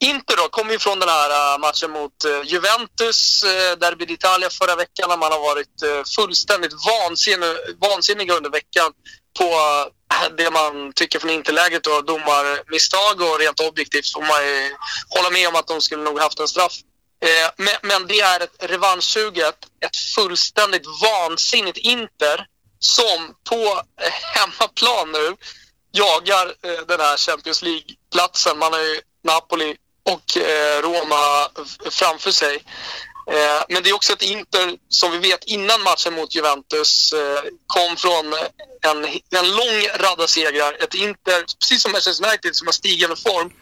Inter 0.00 0.36
då 0.36 0.48
kom 0.48 0.70
ju 0.70 0.78
från 0.78 0.98
den 0.98 1.08
här 1.08 1.54
eh, 1.54 1.58
matchen 1.58 1.90
mot 1.90 2.12
Juventus, 2.44 3.40
Derby 3.80 4.04
d'Italia 4.04 4.50
förra 4.50 4.76
veckan 4.76 5.08
när 5.08 5.16
man 5.16 5.32
har 5.32 5.40
varit 5.40 6.06
fullständigt 6.16 6.72
vansinnig, 6.72 7.48
vansinniga 7.80 8.34
under 8.34 8.50
veckan 8.50 8.92
på 9.38 9.48
det 10.36 10.50
man 10.50 10.92
tycker 10.92 11.18
från 11.18 11.30
interläget 11.30 11.84
då, 11.84 12.00
domarmisstag 12.00 13.20
och 13.20 13.38
rent 13.38 13.60
objektivt 13.60 14.12
får 14.12 14.20
man 14.20 14.46
ju 14.46 14.76
hålla 15.08 15.30
med 15.30 15.48
om 15.48 15.54
att 15.56 15.66
de 15.66 15.80
skulle 15.80 16.02
nog 16.02 16.18
haft 16.20 16.40
en 16.40 16.48
straff. 16.48 16.72
Eh, 17.22 17.50
men, 17.56 17.74
men, 17.82 18.06
det 18.06 18.20
är 18.20 18.40
ett 18.40 18.56
revanschsuget, 18.58 19.56
ett 19.84 19.96
fullständigt 20.14 20.86
vansinnigt 21.02 21.78
Inter 21.78 22.46
som 22.78 23.34
på 23.48 23.82
eh, 24.02 24.12
hemmaplan 24.12 25.12
nu 25.12 25.36
jagar 25.92 26.46
eh, 26.46 26.86
den 26.88 27.00
här 27.00 27.16
Champions 27.16 27.62
League-platsen. 27.62 28.58
Man 28.58 28.72
har 28.72 28.80
ju 28.80 29.00
Napoli 29.24 29.76
och 30.04 30.36
eh, 30.36 30.82
Roma 30.82 31.48
framför 31.90 32.30
sig. 32.30 32.64
Eh, 33.30 33.62
men 33.68 33.82
det 33.82 33.90
är 33.90 33.94
också 33.94 34.12
ett 34.12 34.22
Inter 34.22 34.76
som 34.88 35.12
vi 35.12 35.18
vet 35.18 35.44
innan 35.44 35.82
matchen 35.82 36.14
mot 36.14 36.34
Juventus 36.34 37.12
eh, 37.12 37.42
kom 37.66 37.96
från 37.96 38.26
en, 38.82 39.04
en 39.38 39.56
lång 39.56 39.88
radda 39.98 40.26
segrar. 40.26 40.76
Ett 40.82 40.94
Inter, 40.94 41.44
precis 41.60 41.82
som 41.82 41.92
Manchester 41.92 42.28
United, 42.28 42.56
som 42.56 42.66
har 42.66 42.72
stigande 42.72 43.16
form. 43.16 43.52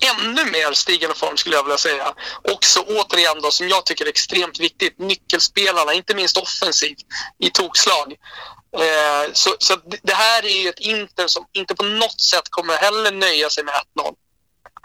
Ännu 0.00 0.44
mer 0.44 0.72
stigande 0.72 1.14
form 1.14 1.36
skulle 1.36 1.56
jag 1.56 1.62
vilja 1.62 1.78
säga. 1.78 2.14
Också 2.52 2.80
återigen 2.80 3.40
då, 3.42 3.50
som 3.50 3.68
jag 3.68 3.86
tycker 3.86 4.04
är 4.04 4.08
extremt 4.08 4.60
viktigt, 4.60 4.98
nyckelspelarna, 4.98 5.92
inte 5.94 6.14
minst 6.14 6.36
offensivt, 6.36 6.98
i 7.38 7.50
tokslag. 7.50 8.14
Eh, 8.78 9.32
så, 9.32 9.56
så 9.58 9.76
det 10.02 10.14
här 10.14 10.44
är 10.44 10.62
ju 10.62 10.68
ett 10.68 10.80
Inter 10.80 11.26
som 11.26 11.46
inte 11.52 11.74
på 11.74 11.84
något 11.84 12.20
sätt 12.20 12.48
kommer 12.50 12.76
heller 12.76 13.12
nöja 13.12 13.50
sig 13.50 13.64
med 13.64 13.74
1-0. 13.74 14.14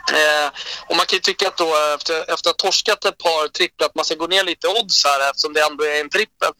Eh, 0.09 0.51
och 0.87 0.95
man 0.95 1.05
kan 1.05 1.17
ju 1.17 1.21
tycka 1.21 1.47
att 1.47 1.57
då 1.57 1.65
eh, 1.65 1.93
efter, 1.93 2.33
efter 2.33 2.49
att 2.49 2.61
ha 2.61 2.67
torskat 2.67 3.05
ett 3.05 3.17
par 3.17 3.47
tripplar 3.47 3.87
att 3.87 3.95
man 3.95 4.05
ska 4.05 4.15
gå 4.15 4.27
ner 4.27 4.43
lite 4.43 4.67
odds 4.67 5.05
här 5.05 5.29
eftersom 5.29 5.53
det 5.53 5.61
ändå 5.61 5.83
är 5.83 6.01
en 6.01 6.09
trippel. 6.09 6.51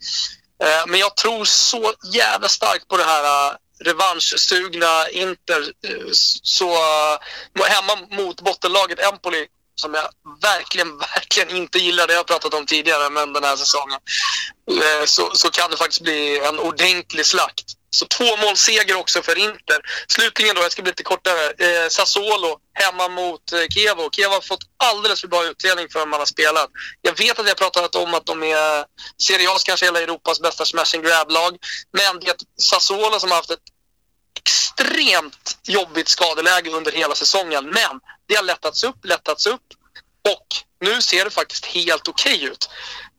Eh, 0.64 0.88
men 0.88 1.00
jag 1.00 1.16
tror 1.16 1.46
så 1.46 1.94
jävla 2.14 2.50
starkt 2.50 2.88
på 2.88 2.98
det 2.98 3.04
här 3.04 3.24
eh, 3.24 3.56
revanschsugna 3.84 5.10
Inter. 5.10 5.62
Eh, 5.88 6.08
så 6.44 6.70
uh, 6.70 7.66
hemma 7.66 8.08
mot 8.10 8.42
bottenlaget 8.42 9.00
Empoli 9.00 9.48
som 9.76 9.94
jag 9.94 10.10
verkligen, 10.42 10.98
verkligen 10.98 11.50
inte 11.50 11.80
gillar. 11.80 12.08
Det 12.08 12.14
har 12.14 12.20
jag 12.20 12.28
pratat 12.28 12.54
om 12.54 12.66
tidigare, 12.66 13.10
men 13.10 13.34
den 13.34 13.44
här 13.44 13.56
säsongen. 13.56 14.00
Så, 15.06 15.32
så 15.34 15.50
kan 15.50 15.72
det 15.72 15.78
faktiskt 15.78 16.02
bli 16.02 16.40
en 16.40 16.60
ordentlig 16.60 17.26
slakt. 17.26 17.66
Så 17.96 18.06
två 18.06 18.38
målseger 18.38 18.96
också 18.96 19.22
för 19.22 19.38
Inter. 19.38 19.80
Slutligen 20.08 20.56
då, 20.56 20.62
jag 20.62 20.72
ska 20.72 20.82
bli 20.82 20.92
lite 20.92 21.04
kortare. 21.04 21.46
Eh, 21.58 21.90
Sassuolo 21.90 22.58
hemma 22.74 23.08
mot 23.08 23.52
eh, 23.52 23.60
Kevo. 23.70 24.10
Kevo 24.12 24.34
har 24.34 24.42
fått 24.42 24.64
alldeles 24.78 25.22
för 25.22 25.28
bra 25.28 25.46
utdelning 25.46 25.88
för 25.90 26.06
man 26.06 26.20
har 26.20 26.26
spelat. 26.26 26.70
Jag 27.02 27.18
vet 27.18 27.40
att 27.40 27.48
jag 27.48 27.58
pratat 27.58 27.96
om 27.96 28.14
att 28.14 28.26
de 28.26 28.44
är 28.44 28.86
Serie 29.24 29.50
A's 29.50 29.66
kanske 29.66 29.86
hela 29.86 30.02
Europas 30.02 30.40
bästa 30.40 30.66
smash 30.66 30.96
and 30.96 31.06
grab-lag. 31.06 31.58
Men 31.94 32.20
det 32.20 32.28
är 32.28 32.36
Sassuolo 32.62 33.20
som 33.20 33.32
har 33.32 33.38
haft 33.38 33.52
ett 33.52 33.68
extremt 34.40 35.58
jobbigt 35.64 36.10
skadeläge 36.10 36.70
under 36.70 36.92
hela 36.92 37.16
säsongen. 37.16 37.66
Men 37.66 38.00
det 38.28 38.36
har 38.36 38.44
lättats 38.44 38.84
upp, 38.84 39.06
lättats 39.06 39.48
upp 39.48 39.62
och 40.30 40.48
nu 40.82 41.02
ser 41.02 41.26
det 41.26 41.32
faktiskt 41.32 41.66
helt 41.66 42.08
okej 42.08 42.36
okay 42.36 42.50
ut. 42.50 42.70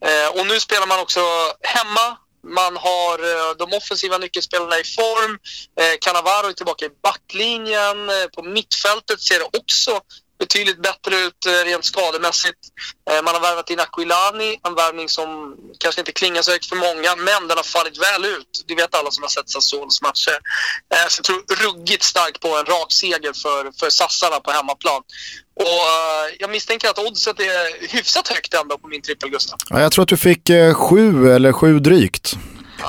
Eh, 0.05 0.41
och 0.41 0.47
nu 0.47 0.61
spelar 0.61 0.87
man 0.87 1.01
också 1.01 1.21
hemma. 1.61 2.17
Man 2.47 2.77
har 2.77 3.19
eh, 3.19 3.57
de 3.59 3.77
offensiva 3.77 4.19
nyckelspelarna 4.19 4.79
i 4.79 4.85
form. 4.85 5.39
Eh, 5.81 5.95
Cannavaro 6.01 6.49
är 6.49 6.53
tillbaka 6.53 6.85
i 6.85 6.91
backlinjen. 7.03 8.11
Eh, 8.11 8.27
på 8.35 8.43
mittfältet 8.43 9.21
ser 9.21 9.39
det 9.39 9.59
också 9.59 10.01
betydligt 10.45 10.83
bättre 10.83 11.15
ut 11.27 11.41
eh, 11.47 11.65
rent 11.69 11.85
skademässigt. 11.85 12.63
Eh, 13.11 13.23
man 13.25 13.35
har 13.35 13.43
värvat 13.49 13.71
in 13.71 13.81
Aquilani, 13.81 14.51
en 14.69 14.75
värvning 14.75 15.09
som 15.09 15.29
kanske 15.83 16.01
inte 16.01 16.13
klingar 16.13 16.43
så 16.43 16.51
högt 16.51 16.69
för 16.73 16.77
många, 16.77 17.11
men 17.29 17.49
den 17.49 17.57
har 17.57 17.69
fallit 17.77 17.97
väl 18.07 18.25
ut. 18.25 18.53
Det 18.67 18.75
vet 18.75 18.95
alla 18.95 19.11
som 19.11 19.23
har 19.23 19.33
sett 19.37 19.51
Sassuolos 19.51 20.03
matcher. 20.03 20.37
Eh, 20.95 21.07
så 21.09 21.17
jag 21.19 21.25
tror 21.25 21.41
ruggigt 21.65 22.05
starkt 22.13 22.41
på 22.41 22.49
en 22.59 22.65
rak 22.75 22.93
seger 22.93 23.33
för, 23.45 23.63
för 23.81 23.91
sassarna 23.91 24.41
på 24.41 24.51
hemmaplan. 24.51 25.03
Och 25.55 25.83
jag 26.39 26.51
misstänker 26.51 26.89
att 26.89 26.99
oddset 26.99 27.41
är 27.41 27.89
hyfsat 27.97 28.29
högt 28.29 28.55
ändå 28.55 28.79
på 28.79 28.89
min 28.89 29.03
trippel, 29.03 29.31
Gustav. 29.31 29.59
Ja, 29.71 29.81
jag 29.81 29.93
tror 29.93 30.03
att 30.03 30.09
du 30.09 30.17
fick 30.17 30.51
sju 30.75 31.33
eller 31.35 31.53
sju 31.53 31.79
drygt. 31.79 32.37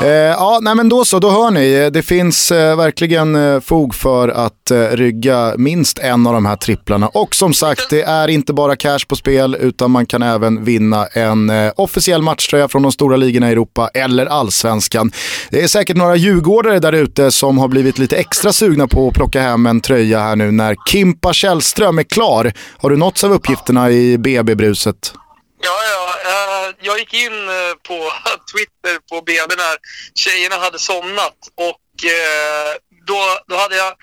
Eh, 0.01 0.07
ja, 0.09 0.59
nej 0.61 0.75
men 0.75 0.89
då 0.89 1.05
så, 1.05 1.19
då 1.19 1.29
hör 1.29 1.51
ni. 1.51 1.89
Det 1.89 2.01
finns 2.01 2.51
eh, 2.51 2.77
verkligen 2.77 3.35
eh, 3.35 3.59
fog 3.59 3.95
för 3.95 4.29
att 4.29 4.71
eh, 4.71 4.77
rygga 4.77 5.53
minst 5.57 5.99
en 5.99 6.27
av 6.27 6.33
de 6.33 6.45
här 6.45 6.55
tripplarna. 6.55 7.07
Och 7.07 7.35
som 7.35 7.53
sagt, 7.53 7.89
det 7.89 8.01
är 8.01 8.27
inte 8.27 8.53
bara 8.53 8.75
cash 8.75 8.99
på 9.07 9.15
spel 9.15 9.57
utan 9.59 9.91
man 9.91 10.05
kan 10.05 10.21
även 10.21 10.63
vinna 10.63 11.05
en 11.05 11.49
eh, 11.49 11.71
officiell 11.75 12.21
matchtröja 12.21 12.67
från 12.67 12.81
de 12.81 12.91
stora 12.91 13.15
ligorna 13.15 13.49
i 13.49 13.51
Europa 13.51 13.89
eller 13.93 14.25
allsvenskan. 14.25 15.11
Det 15.49 15.63
är 15.63 15.67
säkert 15.67 15.97
några 15.97 16.15
djurgårdare 16.15 16.79
där 16.79 16.93
ute 16.93 17.31
som 17.31 17.57
har 17.57 17.67
blivit 17.67 17.97
lite 17.97 18.15
extra 18.17 18.53
sugna 18.53 18.87
på 18.87 19.07
att 19.07 19.13
plocka 19.13 19.41
hem 19.41 19.65
en 19.65 19.81
tröja 19.81 20.19
här 20.19 20.35
nu 20.35 20.51
när 20.51 20.75
Kimpa 20.87 21.33
Källström 21.33 21.99
är 21.99 22.03
klar. 22.03 22.53
Har 22.77 22.89
du 22.89 22.97
nåtts 22.97 23.23
av 23.23 23.31
uppgifterna 23.31 23.91
i 23.91 24.17
BB-bruset? 24.17 25.13
Ja, 25.65 25.79
ja. 25.93 26.15
Eh, 26.29 26.75
jag 26.79 26.99
gick 26.99 27.13
in 27.13 27.49
eh, 27.49 27.73
på 27.87 28.13
Twitter 28.51 28.99
på 29.09 29.21
BB 29.21 29.55
när 29.55 29.77
tjejerna 30.15 30.57
hade 30.57 30.79
somnat 30.79 31.37
och 31.55 32.05
eh, 32.05 32.75
då, 33.07 33.39
då 33.47 33.55
hade 33.55 33.75
jag 33.75 33.93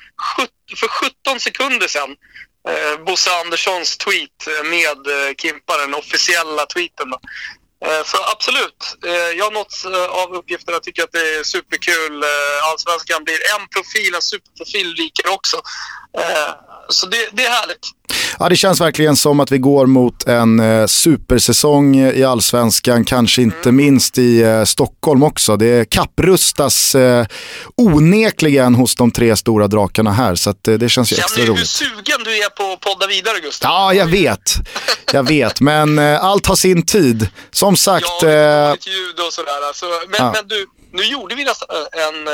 för 0.77 0.89
17 0.89 1.41
sekunder 1.41 1.89
sedan 1.89 2.17
Bosse 3.07 3.31
Anderssons 3.41 3.97
tweet 3.97 4.49
med 4.65 4.99
Kimpa, 5.43 5.77
den 5.77 5.95
officiella 5.95 6.67
tweeten. 6.67 7.11
Då. 7.11 7.21
Så 8.05 8.17
absolut, 8.33 8.97
jag 9.37 9.45
har 9.45 9.51
nåtts 9.51 9.85
av 10.11 10.35
uppgifterna. 10.35 10.77
och 10.77 10.83
tycker 10.83 11.03
att 11.03 11.13
det 11.13 11.39
är 11.39 11.45
superkul. 11.45 12.25
Allsvenskan 12.63 13.25
blir 13.25 13.39
en 13.55 13.69
profil, 13.69 14.15
en 14.15 14.23
superprofil 14.23 14.95
rikare 14.97 15.31
också. 15.33 15.63
Så 16.89 17.07
det, 17.07 17.29
det 17.33 17.45
är 17.45 17.51
härligt. 17.51 17.87
Ja, 18.39 18.49
det 18.49 18.57
känns 18.57 18.81
verkligen 18.81 19.17
som 19.17 19.41
att 19.41 19.51
vi 19.51 19.59
går 19.59 19.87
mot 19.87 20.27
en 20.27 20.61
eh, 20.61 20.87
supersäsong 20.87 21.97
i 21.97 22.25
allsvenskan, 22.25 23.05
kanske 23.05 23.43
inte 23.43 23.69
mm. 23.69 23.77
minst 23.77 24.19
i 24.19 24.43
eh, 24.43 24.65
Stockholm 24.65 25.23
också. 25.23 25.57
Det 25.57 25.91
kapprustas 25.91 26.95
eh, 26.95 27.27
onekligen 27.77 28.75
hos 28.75 28.97
de 28.97 29.11
tre 29.11 29.37
stora 29.37 29.67
drakarna 29.67 30.13
här, 30.13 30.35
så 30.35 30.51
att, 30.51 30.69
eh, 30.69 30.75
det 30.75 30.89
känns 30.89 31.13
ju 31.13 31.17
Känner 31.17 31.25
extra 31.25 31.45
roligt. 31.45 31.69
Känner 31.69 31.91
du 31.91 31.97
hur 31.97 32.03
sugen 32.05 32.25
du 32.25 32.39
är 32.39 32.49
på 32.49 32.73
att 32.73 32.81
podda 32.81 33.07
vidare, 33.07 33.41
Gustav? 33.41 33.71
Ja, 33.71 33.95
jag 33.95 34.07
vet. 34.07 34.55
Jag 35.13 35.29
vet, 35.29 35.61
men 35.61 35.99
eh, 35.99 36.25
allt 36.25 36.47
har 36.47 36.57
sin 36.57 36.87
tid. 36.87 37.29
Som 37.51 37.77
sagt... 37.77 38.07
Ja, 38.21 38.27
det 38.29 38.33
är 38.33 38.89
ljud 38.89 39.21
och 39.27 39.33
sådär. 39.33 39.67
Alltså, 39.69 39.87
men, 40.09 40.19
ja. 40.19 40.33
men 40.33 40.49
du, 40.49 40.67
nu 40.93 41.03
gjorde 41.03 41.35
vi 41.35 41.45
nästan 41.45 41.69
en, 41.93 42.29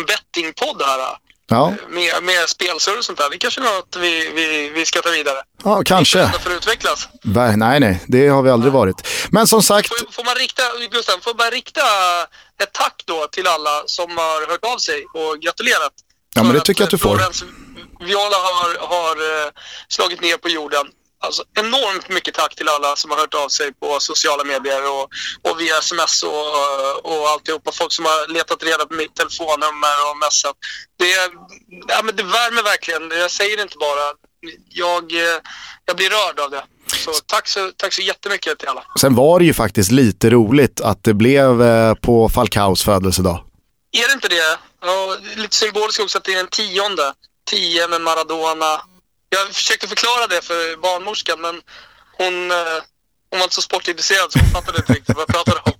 en 0.00 0.06
bettingpodd 0.06 0.82
här. 0.82 1.29
Ja. 1.50 1.74
Med, 1.88 2.22
med 2.22 2.48
spelsurr 2.48 2.98
och 2.98 3.04
sånt 3.04 3.18
där. 3.18 3.30
Det 3.30 3.38
kanske 3.38 3.60
är 3.60 3.64
något 3.64 3.96
vi, 3.96 4.30
vi, 4.34 4.68
vi 4.68 4.86
ska 4.86 5.00
ta 5.00 5.10
vidare. 5.10 5.38
Ja, 5.64 5.82
kanske. 5.84 6.28
För 6.28 6.50
att 6.50 6.56
utvecklas. 6.56 7.08
Nej, 7.56 7.80
nej, 7.80 8.04
det 8.06 8.28
har 8.28 8.42
vi 8.42 8.50
aldrig 8.50 8.72
varit. 8.72 9.08
Men 9.30 9.46
som 9.46 9.62
sagt. 9.62 9.88
Får, 9.88 10.12
får 10.12 10.24
man 10.24 10.34
rikta, 10.34 10.62
Gustav, 10.90 11.18
får 11.20 11.34
man 11.34 11.50
rikta 11.50 11.80
ett 12.62 12.72
tack 12.72 13.02
då 13.04 13.26
till 13.32 13.46
alla 13.46 13.82
som 13.86 14.10
har 14.16 14.50
hört 14.50 14.64
av 14.64 14.78
sig 14.78 15.04
och 15.14 15.40
gratulerat. 15.42 15.92
Ja, 16.34 16.42
men 16.42 16.52
det 16.52 16.60
tycker 16.60 16.80
jag 16.80 16.86
att 16.86 16.90
du 16.90 16.98
får. 16.98 17.16
Florens 17.16 17.44
Viola 18.00 18.36
har, 18.36 18.86
har 18.94 19.16
uh, 19.16 19.50
slagit 19.88 20.20
ner 20.20 20.36
på 20.36 20.48
jorden. 20.48 20.86
Alltså, 21.22 21.42
enormt 21.58 22.08
mycket 22.08 22.34
tack 22.34 22.54
till 22.54 22.68
alla 22.68 22.96
som 22.96 23.10
har 23.10 23.18
hört 23.18 23.34
av 23.34 23.48
sig 23.48 23.72
på 23.72 24.00
sociala 24.00 24.44
medier 24.44 24.82
och, 24.92 25.04
och 25.50 25.60
via 25.60 25.78
sms 25.78 26.22
och, 26.22 26.46
och 27.10 27.28
alltihopa. 27.28 27.72
Folk 27.72 27.92
som 27.92 28.04
har 28.04 28.28
letat 28.28 28.62
reda 28.62 28.86
på 28.86 28.94
mitt 28.94 29.14
telefonnummer 29.14 29.96
och 30.10 30.16
messat. 30.16 30.56
Det, 30.98 31.14
ja, 31.88 32.02
men 32.04 32.16
det 32.16 32.22
värmer 32.22 32.62
verkligen. 32.62 33.10
Jag 33.10 33.30
säger 33.30 33.56
det 33.56 33.62
inte 33.62 33.78
bara. 33.78 34.04
Jag, 34.68 35.12
jag 35.84 35.96
blir 35.96 36.10
rörd 36.10 36.40
av 36.40 36.50
det. 36.50 36.62
Så 36.86 37.12
tack, 37.26 37.48
så 37.48 37.70
tack 37.76 37.92
så 37.92 38.02
jättemycket 38.02 38.58
till 38.58 38.68
alla. 38.68 38.84
Sen 39.00 39.14
var 39.14 39.38
det 39.38 39.44
ju 39.44 39.54
faktiskt 39.54 39.90
lite 39.90 40.30
roligt 40.30 40.80
att 40.80 41.04
det 41.04 41.14
blev 41.14 41.62
eh, 41.62 41.94
på 41.94 42.28
Falcaos 42.28 42.84
födelsedag. 42.84 43.44
Är 43.92 44.08
det 44.08 44.14
inte 44.14 44.28
det? 44.28 44.58
Ja, 44.82 45.16
lite 45.36 45.56
symboliskt 45.56 46.00
också 46.00 46.18
att 46.18 46.24
det 46.24 46.32
är 46.32 46.36
den 46.36 46.48
tionde. 46.48 47.12
Tio 47.50 47.88
med 47.88 48.00
Maradona, 48.00 48.80
jag 49.36 49.54
försökte 49.54 49.88
förklara 49.88 50.26
det 50.26 50.44
för 50.44 50.76
barnmorskan 50.76 51.40
men 51.40 51.54
hon, 52.18 52.50
eh, 52.50 52.78
hon 53.30 53.38
var 53.38 53.44
inte 53.44 53.54
så 53.54 53.62
sportintresserad 53.62 54.32
så 54.32 54.38
hon 54.38 54.48
fattade 54.48 54.78
inte 54.78 54.92
riktigt 54.92 55.16
vad 55.16 55.22
jag 55.28 55.34
pratade 55.34 55.60
om. 55.64 55.72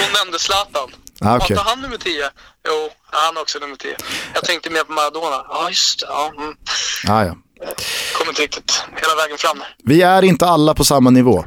Hon 0.00 0.12
nämnde 0.18 0.38
Zlatan. 0.38 0.90
Ah, 1.20 1.36
okay. 1.36 1.56
Var 1.56 1.64
han 1.64 1.80
nummer 1.80 1.96
10? 1.96 2.30
Jo, 2.68 2.90
han 3.10 3.36
är 3.36 3.40
också 3.40 3.58
nummer 3.58 3.76
10. 3.76 3.96
Jag 4.34 4.44
tänkte 4.44 4.70
mer 4.70 4.84
på 4.84 4.92
Maradona. 4.92 5.46
Ja, 5.48 5.68
just 5.68 6.00
det. 6.00 6.06
Ja, 6.06 6.32
mm. 6.36 6.54
ah, 7.08 7.24
ja. 7.24 7.34
Kom 8.18 8.28
inte 8.28 8.42
riktigt 8.42 8.82
hela 8.96 9.14
vägen 9.14 9.38
fram. 9.38 9.62
Vi 9.84 10.02
är 10.02 10.22
inte 10.22 10.46
alla 10.46 10.74
på 10.74 10.84
samma 10.84 11.10
nivå. 11.10 11.44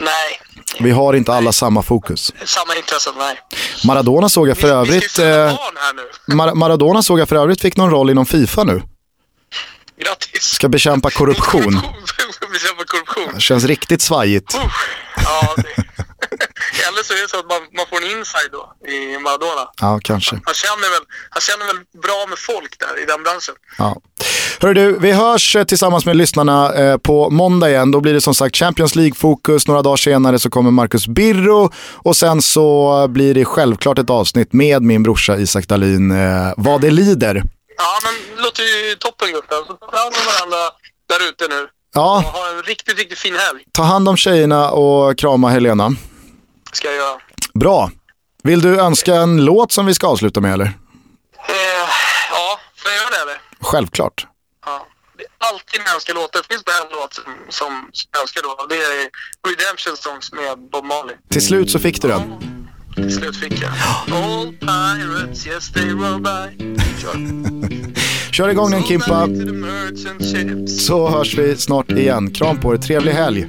Nej. 0.00 0.40
Vi 0.80 0.90
har 0.90 1.14
inte 1.14 1.32
alla 1.32 1.52
samma 1.52 1.82
fokus. 1.82 2.32
Samma 2.44 2.76
intressen, 2.76 3.12
nej. 3.18 3.40
Maradona 3.84 4.28
såg 4.28 4.48
jag 4.48 4.58
för 4.58 4.66
vi, 4.68 4.72
övrigt... 4.72 5.18
Vi 5.18 5.22
eh, 5.22 6.36
Mar 6.36 6.54
Maradona 6.54 7.02
såg 7.02 7.20
jag 7.20 7.28
för 7.28 7.36
övrigt 7.36 7.62
fick 7.62 7.76
någon 7.76 7.90
roll 7.90 8.10
inom 8.10 8.26
Fifa 8.26 8.64
nu. 8.64 8.82
Grattis! 9.96 10.42
Ska 10.42 10.68
bekämpa 10.68 11.10
korruption. 11.10 11.72
bekämpa 12.52 12.84
korruption. 12.84 13.34
Det 13.34 13.40
känns 13.40 13.64
riktigt 13.64 14.02
svajigt. 14.02 14.54
Uh, 14.54 14.60
ja, 15.16 15.54
det... 15.56 15.62
Eller 16.88 17.02
så 17.02 17.12
är 17.12 17.22
det 17.22 17.28
så 17.28 17.38
att 17.38 17.48
man, 17.48 17.60
man 17.76 17.86
får 17.90 17.96
en 17.96 18.18
inside 18.18 18.50
då 18.52 18.88
i 18.88 19.18
Maradona. 19.18 19.64
Ja, 19.80 20.00
kanske. 20.02 20.34
Han 20.44 20.54
känner, 20.54 20.90
väl, 20.94 21.04
han 21.30 21.40
känner 21.40 21.66
väl 21.66 21.76
bra 22.02 22.26
med 22.28 22.38
folk 22.38 22.78
där 22.78 23.02
i 23.02 23.04
den 23.06 23.22
branschen. 23.22 23.54
Ja. 23.78 24.00
Hörru 24.60 24.74
du, 24.74 24.98
vi 24.98 25.12
hörs 25.12 25.56
eh, 25.56 25.64
tillsammans 25.64 26.06
med 26.06 26.16
lyssnarna 26.16 26.74
eh, 26.74 26.96
på 26.96 27.30
måndag 27.30 27.70
igen. 27.70 27.90
Då 27.90 28.00
blir 28.00 28.14
det 28.14 28.20
som 28.20 28.34
sagt 28.34 28.56
Champions 28.56 28.94
League-fokus. 28.94 29.68
Några 29.68 29.82
dagar 29.82 29.96
senare 29.96 30.38
så 30.38 30.50
kommer 30.50 30.70
Marcus 30.70 31.06
Birro 31.06 31.70
och 31.94 32.16
sen 32.16 32.42
så 32.42 33.06
blir 33.08 33.34
det 33.34 33.44
självklart 33.44 33.98
ett 33.98 34.10
avsnitt 34.10 34.52
med 34.52 34.82
min 34.82 35.02
brorsa 35.02 35.36
Isak 35.38 35.68
Dahlin, 35.68 36.10
eh, 36.10 36.52
vad 36.56 36.80
det 36.80 36.90
lider. 36.90 37.42
Ja, 37.84 38.00
men 38.04 38.36
det 38.36 38.42
låter 38.42 38.62
ju 38.62 38.94
toppen 38.94 39.32
gruppen. 39.32 39.58
Så 39.66 39.72
ta 39.74 39.96
hand 39.98 40.14
om 40.20 40.26
varandra 40.32 40.70
där 41.08 41.28
ute 41.28 41.48
nu. 41.48 41.68
Ja. 41.94 42.16
Och 42.16 42.22
ha 42.22 42.48
en 42.50 42.62
riktigt, 42.62 42.98
riktigt 42.98 43.18
fin 43.18 43.36
helg. 43.36 43.64
Ta 43.72 43.82
hand 43.82 44.08
om 44.08 44.16
tjejerna 44.16 44.70
och 44.70 45.18
krama 45.18 45.48
Helena. 45.50 45.90
Ska 46.72 46.88
jag 46.88 46.96
göra. 46.96 47.20
Bra. 47.54 47.90
Vill 48.42 48.60
du 48.60 48.80
önska 48.80 49.14
en 49.14 49.44
låt 49.44 49.72
som 49.72 49.86
vi 49.86 49.94
ska 49.94 50.06
avsluta 50.06 50.40
med 50.40 50.52
eller? 50.52 50.64
Eh, 50.64 50.72
ja, 52.30 52.58
får 52.76 52.90
jag 52.90 53.00
göra 53.00 53.10
det 53.10 53.22
eller? 53.22 53.40
Självklart. 53.60 54.26
Ja. 54.66 54.86
Det 55.18 55.24
är 55.24 55.48
alltid 55.52 55.80
önskar 55.94 56.14
låtar. 56.14 56.40
Det 56.42 56.54
finns 56.54 56.64
bara 56.64 56.76
en 56.76 56.92
låt 56.92 57.14
som 57.48 57.90
jag 58.12 58.22
önskar 58.22 58.42
då. 58.42 58.66
Det 58.68 58.76
är 58.76 59.08
Redemption 59.48 59.96
Songs 59.96 60.32
med 60.32 60.58
Bob 60.70 60.84
Marley. 60.84 61.16
Till 61.30 61.46
slut 61.46 61.70
så 61.70 61.78
fick 61.78 62.02
du 62.02 62.08
den. 62.08 62.22
Till 62.94 63.12
slut 63.12 63.36
fick 63.36 63.62
jag. 63.62 63.70
All 64.16 64.52
pirates, 64.52 65.46
yes 65.46 65.72
they 65.72 65.88
roll 65.90 66.20
by. 66.20 66.74
Kör. 67.02 67.16
Kör 68.32 68.48
igång 68.48 68.70
den 68.70 68.82
Kimpa. 68.82 69.28
Så 70.66 71.08
hörs 71.08 71.34
vi 71.38 71.56
snart 71.56 71.90
igen. 71.90 72.30
Kram 72.30 72.60
på 72.60 72.74
er, 72.74 72.78
trevlig 72.78 73.12
helg. 73.12 73.46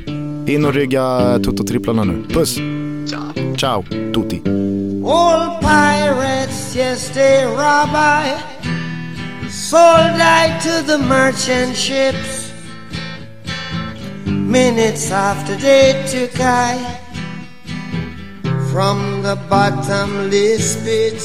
In 0.47 0.65
och 0.65 0.73
rygga 0.73 1.39
Toto-tripplarna 1.39 2.03
nu. 2.03 2.25
Puss! 2.33 2.55
Ciao. 3.09 3.55
Ciao, 3.57 3.83
tutti. 4.13 4.41
All 5.05 5.59
pirates, 5.61 6.75
yes, 6.75 7.09
they 7.09 7.45
rob 7.45 7.89
I. 7.95 8.37
Sold 9.49 10.21
I 10.21 10.59
to 10.63 10.83
the 10.87 10.97
merchant 10.97 11.77
ships. 11.77 12.51
Minutes 14.25 15.11
after 15.11 15.55
they 15.55 15.93
took 16.07 16.39
I 16.39 17.02
from 18.73 19.21
the 19.21 19.35
bottomless 19.51 20.83
pit. 20.83 21.21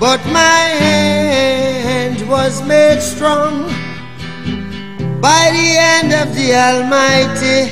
But 0.00 0.20
my 0.26 0.64
hand 0.86 2.28
was 2.28 2.60
made 2.66 3.00
strong 3.00 3.68
by 5.20 5.52
the 5.56 5.66
hand 5.78 6.12
of 6.12 6.34
the 6.34 6.52
Almighty. 6.52 7.70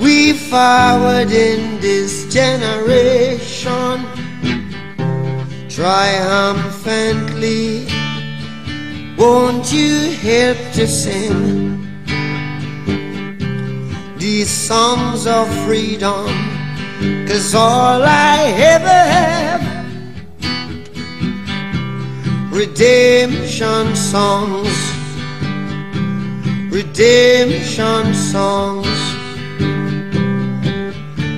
We 0.00 0.34
forward 0.34 1.32
in 1.32 1.80
this 1.80 2.32
generation 2.32 4.06
triumphantly. 5.68 7.88
Won't 9.16 9.72
you 9.72 10.12
help 10.12 10.58
to 10.74 10.86
sing 10.86 11.84
these 14.16 14.48
songs 14.48 15.26
of 15.26 15.48
freedom? 15.64 16.47
Cause 17.28 17.54
all 17.54 18.02
I 18.02 18.52
ever 18.74 19.00
have 19.16 19.62
redemption 22.52 23.94
songs, 23.94 24.76
redemption 26.72 28.14
songs. 28.14 28.86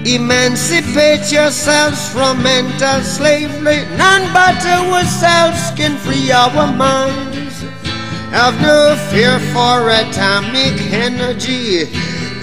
Emancipate 0.06 1.30
yourselves 1.30 2.08
from 2.12 2.42
mental 2.42 3.00
slavery. 3.02 3.84
None 3.96 4.32
but 4.32 4.64
ourselves 4.66 5.70
can 5.76 5.96
free 5.98 6.32
our 6.32 6.72
minds. 6.72 7.62
Have 8.32 8.60
no 8.60 8.96
fear 9.10 9.38
for 9.52 9.90
atomic 9.90 10.80
energy, 10.90 11.84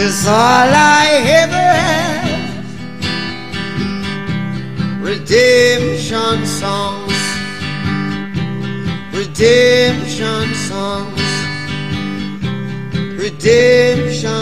Cause 0.00 0.26
all 0.26 0.32
I 0.32 1.08
ever 1.42 1.68
have 1.84 2.64
redemption 5.02 6.46
songs, 6.46 7.20
redemption 9.12 10.54
songs, 10.70 11.30
redemption 13.24 14.39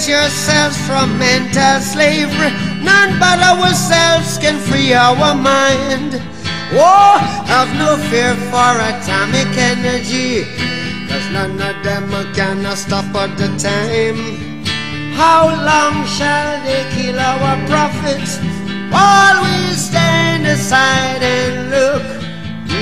Emancipate 0.00 0.08
yourselves 0.08 0.78
from 0.86 1.18
mental 1.18 1.80
slavery. 1.80 2.50
None 2.82 3.18
but 3.18 3.38
ourselves 3.38 4.38
can 4.38 4.58
free 4.58 4.94
our 4.94 5.34
mind. 5.34 6.14
Oh, 6.72 7.18
have 7.46 7.68
no 7.76 7.96
fear 8.08 8.34
for 8.48 8.72
atomic 8.80 9.48
energy. 9.58 10.44
Cause 11.08 11.30
none 11.32 11.60
of 11.60 11.84
them 11.84 12.10
can 12.34 12.76
stop 12.76 13.14
at 13.14 13.36
the 13.36 13.48
time. 13.58 14.62
How 15.14 15.48
long 15.48 16.06
shall 16.06 16.64
they 16.64 16.86
kill 16.94 17.18
our 17.18 17.56
prophets 17.66 18.38
while 18.90 19.42
we 19.42 19.74
stand 19.74 20.46
aside 20.46 21.22
and 21.22 21.70
look? 21.70 22.19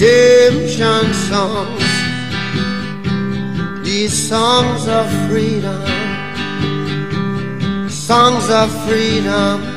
redemption 0.00 1.12
songs. 1.12 1.84
These 3.84 4.28
songs 4.28 4.88
of 4.88 5.06
freedom, 5.28 5.82
songs 7.88 8.48
of 8.48 8.70
freedom. 8.86 9.69